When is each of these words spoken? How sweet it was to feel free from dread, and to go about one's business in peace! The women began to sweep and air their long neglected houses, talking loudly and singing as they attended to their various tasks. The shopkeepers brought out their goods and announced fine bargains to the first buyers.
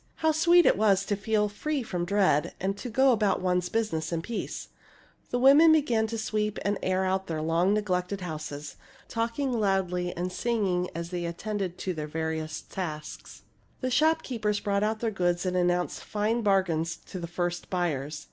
How 0.15 0.31
sweet 0.31 0.65
it 0.65 0.79
was 0.79 1.05
to 1.05 1.15
feel 1.15 1.47
free 1.47 1.83
from 1.83 2.05
dread, 2.05 2.55
and 2.59 2.75
to 2.75 2.89
go 2.89 3.11
about 3.11 3.39
one's 3.39 3.69
business 3.69 4.11
in 4.11 4.23
peace! 4.23 4.69
The 5.29 5.37
women 5.37 5.71
began 5.73 6.07
to 6.07 6.17
sweep 6.17 6.57
and 6.65 6.79
air 6.81 7.03
their 7.27 7.39
long 7.43 7.75
neglected 7.75 8.21
houses, 8.21 8.77
talking 9.07 9.53
loudly 9.53 10.11
and 10.17 10.31
singing 10.31 10.89
as 10.95 11.11
they 11.11 11.25
attended 11.25 11.77
to 11.77 11.93
their 11.93 12.07
various 12.07 12.61
tasks. 12.61 13.43
The 13.81 13.91
shopkeepers 13.91 14.59
brought 14.59 14.81
out 14.81 15.01
their 15.01 15.11
goods 15.11 15.45
and 15.45 15.55
announced 15.55 16.03
fine 16.03 16.41
bargains 16.41 16.95
to 17.05 17.19
the 17.19 17.27
first 17.27 17.69
buyers. 17.69 18.19